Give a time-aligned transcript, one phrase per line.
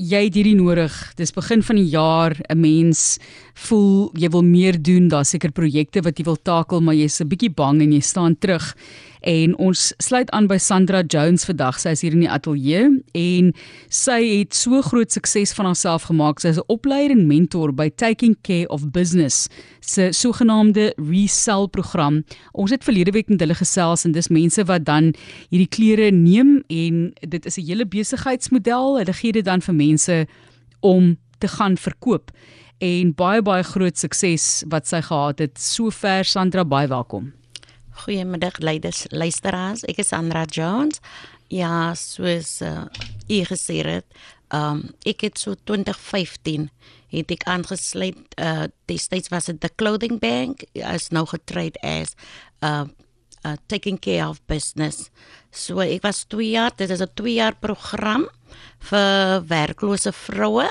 [0.00, 0.92] jy het hierdie nodig.
[1.16, 3.18] Dis begin van die jaar, 'n mens
[3.54, 7.28] voel jy wil meer doen, daar's seker projekte wat jy wil takel, maar jy's 'n
[7.28, 8.74] bietjie bang en jy staan terug.
[9.22, 11.76] En ons sluit aan by Sandra Jones vandag.
[11.78, 12.88] Sy is hier in die ateljee
[13.18, 13.50] en
[13.86, 16.42] sy het so groot sukses van haarself gemaak.
[16.42, 19.48] Sy is 'n opleier en mentor by Taking Care of Business
[19.80, 22.24] se sogenaamde resell program.
[22.52, 25.14] Ons het verlede week met hulle gesels en dis mense wat dan
[25.50, 28.98] hierdie klere neem en dit is 'n hele besigheidsmodel.
[28.98, 30.26] Hulle gee dit dan vir mense
[30.80, 32.30] om te gaan verkoop
[32.78, 35.58] en baie baie groot sukses wat sy gehad het.
[35.58, 37.41] Sover Sandra, baie welkom.
[37.92, 39.82] Goeiemiddag leiers, luisteraars.
[39.84, 41.00] Ek is Sandra Jones.
[41.52, 42.86] Ja, soos uh,
[43.28, 44.06] u gesê het,
[44.56, 46.70] um, ek het so 2015
[47.12, 52.14] het ek aangesluit uh destyds was dit the clothing bank as nou getrade as
[52.64, 52.86] uh
[53.44, 55.10] uh taking care of business.
[55.52, 58.24] So ek was 2 jaar, dit is 'n 2 jaar program
[58.88, 60.70] vir werklose vroue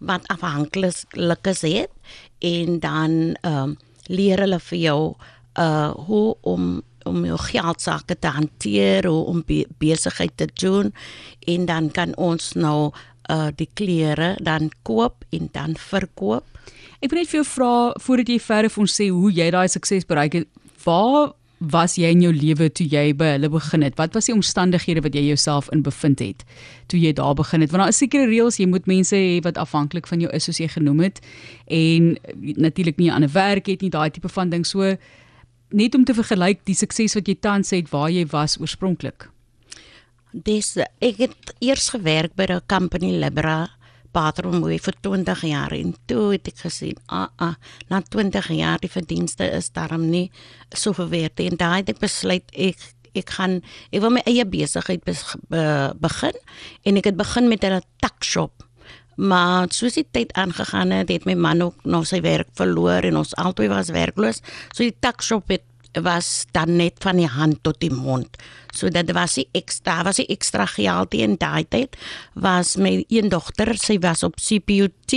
[0.00, 1.92] wat afhanklik is het
[2.40, 3.76] en dan ehm um,
[4.08, 5.14] leer hulle vir jou
[5.58, 10.92] uh hoe om om jou geld sake te hanteer hoe om be besigheid te doen
[11.46, 12.92] en dan kan ons nou
[13.30, 16.44] uh die klere dan koop en dan verkoop.
[17.02, 19.68] Ek wil net vir jou vra voordat jy verder vir ons sê hoe jy daai
[19.68, 20.48] sukses bereik het.
[20.84, 21.32] Waar
[21.70, 23.94] was jy in jou lewe toe jy by hulle begin het?
[23.98, 26.42] Wat was die omstandighede wat jy jouself in bevind het
[26.90, 27.70] toe jy daar begin het?
[27.70, 30.58] Want daar is sekere reëls, jy moet mense hê wat afhanklik van jou is soos
[30.58, 31.22] jy genoem het
[31.70, 32.16] en
[32.58, 34.66] natuurlik nie 'n ander werk het nie, daai tipe van ding.
[34.66, 34.96] So
[35.72, 39.28] net om te vergelyk die sukses wat jy tans het waar jy was oorspronklik.
[40.32, 43.68] Dis ek het eers gewerk by 'n company Libra
[44.12, 47.54] Patronmoe vir 20 jaar en toe het ek gesien, ah ah,
[47.88, 50.30] na 20 jaar die verdienste is daarom nie
[50.74, 52.76] so verweerd en daai het ek besluit ek
[53.14, 53.60] ek gaan
[53.92, 55.14] ek wil my eie besigheid be,
[55.48, 55.64] be,
[56.00, 56.36] begin
[56.84, 58.64] en ek het begin met 'n takshop.
[59.16, 63.16] Maar soos die tyd aangegaan het, het my man ook nog sy werk verloor en
[63.16, 64.40] ons albei was werkloos.
[64.72, 65.62] So die takshop het
[66.00, 68.38] was dan net van die hand tot die mond.
[68.72, 71.96] So dit was die ekstra, was die ekstra geld in daai tyd.
[72.32, 75.16] Was my een dogter, sy was op CPUT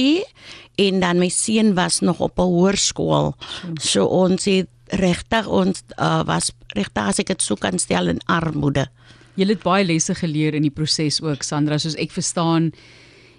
[0.75, 3.35] en dan my seun was nog op 'n hoërskool.
[3.79, 8.19] So ons het regtig ons uh, was regtig as ek dit sou kan stel in
[8.25, 8.87] armoede.
[9.35, 12.71] Jy het baie lesse geleer in die proses ook Sandra, soos ek verstaan.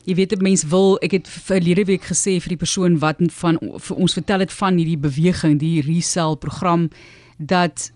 [0.06, 3.58] Jy weet 'n mens wil, ek het verlede week gesê vir die persoon wat van
[3.58, 6.90] vir ons vertel het van hierdie beweging, die resell program
[7.38, 7.90] dat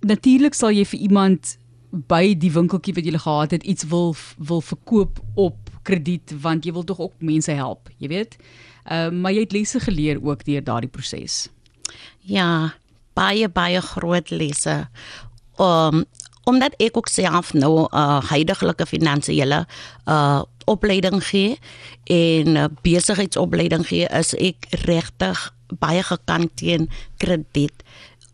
[0.00, 1.58] natuurlik sal jy vir iemand
[1.90, 6.72] by die winkeltjie wat jy gehad het iets wil wil verkoop op krediet want jy
[6.72, 8.36] wil tog ook mense help, jy weet.
[8.84, 11.48] Ehm uh, maar jy het lesse geleer ook deur daardie proses.
[12.20, 12.74] Ja,
[13.14, 14.88] baie baie groot lesse.
[15.58, 16.04] Um
[16.46, 19.66] omdat ek ook self nou 'n uh, huidige finansiële
[20.06, 21.58] uh opleiding gee
[22.04, 26.88] en uh, besigheidsopleiding gee, is ek regtig baie gekant teen
[27.22, 27.84] krediet.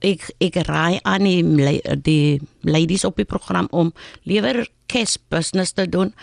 [0.01, 3.93] Ek ek raai aan die, die ladies op die program om
[4.23, 6.15] liewer cash business te doen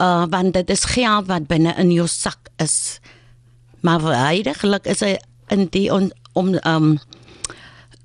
[0.00, 3.00] uh want dit is geld wat binne in jou sak is.
[3.80, 5.16] Maar heidaglik is hy
[5.48, 6.98] in die on, om um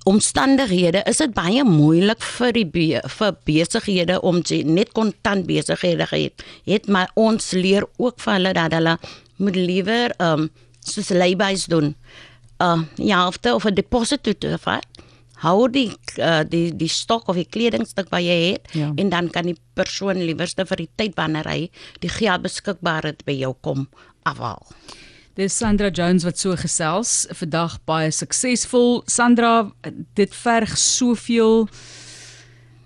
[0.07, 6.07] omstandighede is dit baie moeilik vir die be, vir besighede om te, net kontant besighede
[6.11, 6.43] het.
[6.65, 8.97] Het maar ons leer ook van hulle dat hulle
[9.37, 10.49] moet liewer um
[10.79, 11.95] soos leibys doen.
[12.61, 14.85] Uh ja, of of 'n deposit te vat
[15.43, 15.89] hou die
[16.19, 18.91] uh, die die stok of die kledingstuk wat jy het ja.
[18.95, 21.59] en dan kan die persoon liewerste vir die tyd wanneer hy
[22.03, 23.87] die geld beskikbaar het by jou kom
[24.27, 24.65] afhaal.
[25.39, 28.97] Dis Sandra Jones wat so gesels, vandag baie suksesvol.
[29.07, 29.69] Sandra,
[30.19, 31.69] dit verg soveel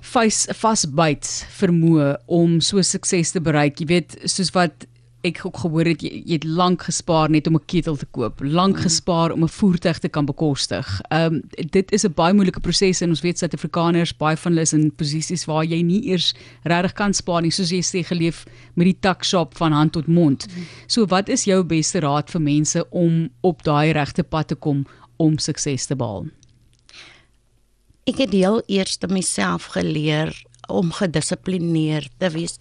[0.06, 3.82] vasbyt vermoë om so sukses te bereik.
[3.82, 4.86] Jy weet, soos wat
[5.24, 8.42] ek ook gehoor het jy, jy het lank gespaar net om 'n ketel te koop,
[8.44, 8.84] lank mm.
[8.84, 11.02] gespaar om 'n voertuig te kan bekostig.
[11.10, 14.62] Ehm um, dit is 'n baie moeilike proses en ons weet Suid-Afrikaners baie van hulle
[14.62, 18.46] is in posisies waar jy nie eers regtig kan spaar nie, soos jy sê geleef
[18.76, 20.48] met die takshop van hand tot mond.
[20.48, 20.64] Mm.
[20.88, 24.86] So wat is jou beste raad vir mense om op daai regte pad te kom
[25.18, 26.26] om sukses te behaal?
[28.06, 32.58] Ek het heel eers te myself geleer om gedissiplineerd te wees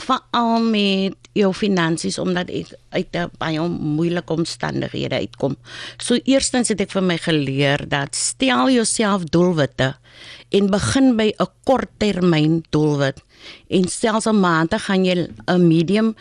[0.00, 5.56] veral met jou finansies omdat ek uit 'n baie moeilike omstandighede uitkom.
[5.98, 9.94] So eerstens het ek vir my geleer dat stel jouself doelwitte
[10.50, 13.22] en begin by 'n korttermyn doelwit
[13.68, 16.14] en selfs 'n maand gaan jy 'n medium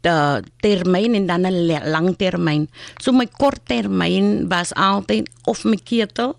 [0.00, 2.68] de termyn en dan 'n langtermyn.
[2.98, 6.36] So my korttermyn was altyd of my ketel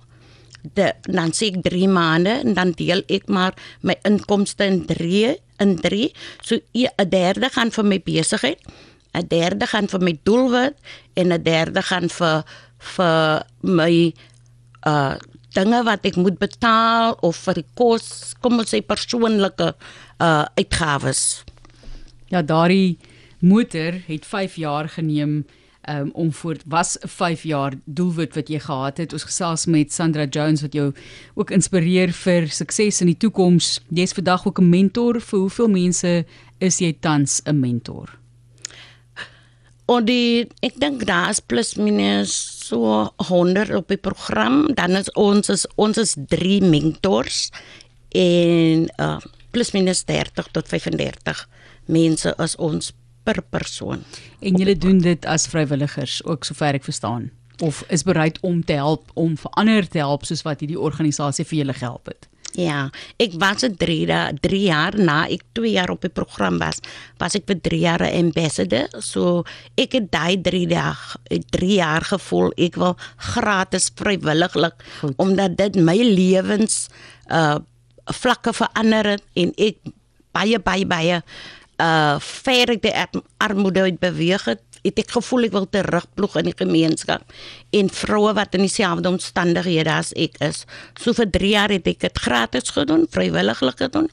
[0.62, 5.36] de dan sê ek 3 maande en dan deel ek maar my inkomste in 3
[5.64, 6.12] in 3
[6.42, 8.60] so 'n derde gaan vir my besigheid
[9.14, 10.76] 'n derde gaan vir my doelwit
[11.16, 12.44] en 'n derde gaan vir
[12.78, 14.14] vir my
[14.88, 15.16] uh
[15.58, 19.72] dinge wat ek moet betaal of vir die kos, kom ons sê persoonlike
[20.22, 21.44] uh uitgawes.
[22.30, 22.98] Ja, daardie
[23.40, 25.46] motor het 5 jaar geneem
[25.90, 29.14] um, om voor was 'n 5 jaar doelwit wat jy gehad het.
[29.14, 30.94] Ons gesels met Sandra Jones wat jou
[31.34, 33.80] ook inspireer vir sukses in die toekoms.
[33.90, 36.26] Jy's vandag ook 'n mentor vir hoeveel mense
[36.58, 38.18] is jy tans 'n mentor?
[39.88, 42.34] En die ek dink daar is plus minus
[42.68, 44.74] so 100 op die program.
[44.74, 47.52] Dan is ons is ons is 3 mentors
[48.10, 49.20] en uh,
[49.52, 51.48] plus minus 30 tot 35
[51.86, 52.92] mense is ons
[53.28, 54.06] per persoon.
[54.40, 57.30] En julle doen dit as vrywilligers ook sover ek verstaan
[57.66, 61.46] of is bereid om te help om vir ander te help soos wat hierdie organisasie
[61.48, 62.28] vir julle gehelp het.
[62.58, 62.90] Ja,
[63.22, 64.08] ek was 'n 3
[64.42, 66.80] 3 jaar na ek 2 jaar op die program was,
[67.18, 68.88] was ek vir 3 jaar 'n ambassador.
[69.00, 69.44] So
[69.76, 74.74] ek het daai 3 dag 3 jaar gevoel ek wil gratis vrywilliglik
[75.18, 76.90] omdat dit my lewens
[77.30, 77.60] uh
[78.08, 79.76] vlakke verander het en ek
[80.32, 81.24] baie baie baie
[81.84, 82.94] uh ver ek die
[83.44, 87.24] armoede uit beweeg het, het ek gevoel ek wil terugploeg in die gemeenskap
[87.76, 90.66] en vroue wat in dieselfde omstandighede as ek is.
[90.98, 94.10] So vir 3 jaar het ek dit gratis gedoen, vrywilliglik gedoen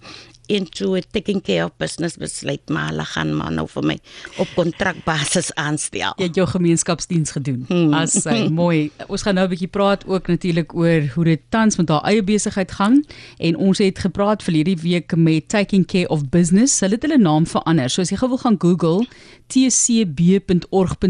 [0.47, 3.99] into a taking care of business besluit maar hulle gaan maar nou vir my
[4.43, 6.13] op kontrakbasis aanstel.
[6.19, 7.65] Jy het jou gemeenskapsdiens gedoen.
[7.69, 7.95] Hmm.
[7.95, 8.91] As sy mooi.
[9.09, 12.23] Ons gaan nou 'n bietjie praat ook natuurlik oor hoe dit tans met haar eie
[12.23, 13.05] besigheid gaan
[13.39, 16.81] en ons het gepraat vir hierdie week met Taking Care of Business.
[16.81, 17.91] Hulle het hulle naam verander.
[17.91, 19.07] So as jy gou wil gaan Google
[19.47, 21.09] tcb.org.za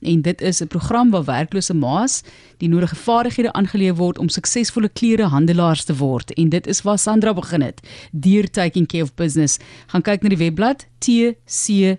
[0.00, 2.22] en dit is 'n program waar werklose ma's
[2.62, 7.34] die nodige vaardighede aangeleer word om suksesvolle klerehandelaars te word en dit is waar Sandra
[7.34, 7.80] begin het.
[8.32, 9.58] Deur Taking Care of Business.
[9.92, 11.96] Gaan kyk na die webblad tcb.org.za.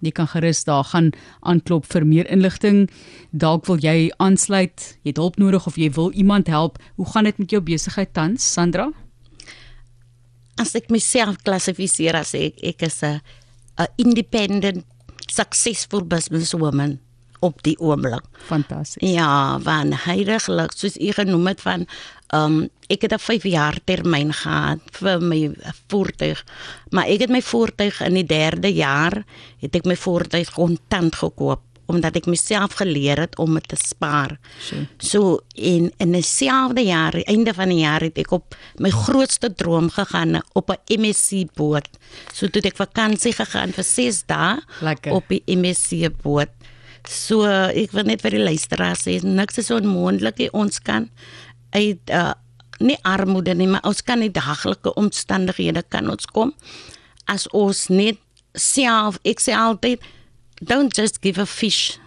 [0.00, 2.90] Jy kan gerus daar gaan aanklop vir meer inligting.
[3.30, 6.82] Dalk wil jy aansluit, jy het hulp nodig of jy wil iemand help.
[6.98, 8.90] Hoe gaan dit met jou besigheid tans, Sandra?
[10.60, 13.20] as ek myself klassifiseer as ek ek is 'n
[13.80, 14.84] 'n independent
[15.30, 16.98] successful businesswoman
[17.40, 18.24] op die oomblik.
[18.48, 19.00] Fantasties.
[19.16, 21.86] Ja, van heiliglik soos u genoem het van
[22.34, 25.50] um, ek het 'n 5 jaar termyn gehad vir my
[25.88, 26.44] voertuig.
[26.90, 29.24] Maar ek het my voertuig in die 3de jaar
[29.60, 31.60] het ek my voertuig kontant gekoop
[31.90, 34.38] omdat ek myself geleer het om te spaar.
[34.62, 34.86] Sure.
[34.98, 39.90] So in in dieselfde jaar, einde van die jaar het ek op my grootste droom
[39.90, 41.88] gegaan op 'n MSC boot.
[42.32, 45.12] So toe ek vakansie gegaan vir 6 dae Lekker.
[45.12, 46.50] op die MSC boot.
[47.08, 50.48] So ek wil net vir die luisteraars sê niks is onmoontlik.
[50.52, 51.10] Ons kan
[51.70, 52.32] uit uh,
[52.80, 56.54] nie armoede nie, maar ons kan uit daaglikse omstandighede kan ons kom
[57.30, 58.18] as ons net
[58.56, 60.02] self ek sê altyd
[60.60, 61.98] don't just give a fish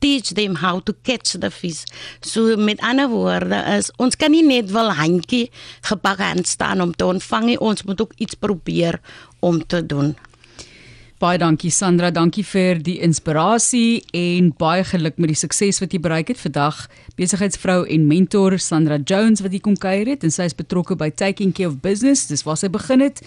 [0.00, 1.84] teach them how to catch the fish.
[2.20, 5.48] So met ander woorde is ons kan nie net wel handjie
[5.88, 9.00] gepak aan staan om te ontvang nie ons moet ook iets probeer
[9.40, 10.14] om te doen
[11.16, 16.00] Baie dankie Sandra, dankie vir die inspirasie en baie geluk met die sukses wat jy
[16.04, 16.82] bereik het vandag.
[17.16, 21.08] Besigheidsvrou en mentor Sandra Jones wat hier kom kuier het en sy is betrokke by
[21.08, 22.26] Taking Care of Business.
[22.28, 23.22] Dis waar sy begin het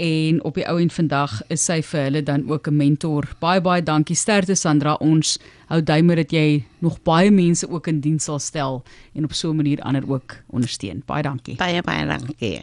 [0.00, 3.28] en op die ou en vandag is sy vir hulle dan ook 'n mentor.
[3.38, 4.94] Baie baie dankie sterkte Sandra.
[4.94, 5.38] Ons
[5.68, 8.82] hou duime dat jy nog baie mense ook in diens sal stel
[9.14, 11.02] en op so 'n manier ander ook ondersteun.
[11.04, 11.56] Baie dankie.
[11.56, 12.62] Baie baie dankie.